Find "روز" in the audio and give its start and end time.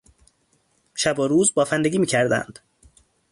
1.27-1.53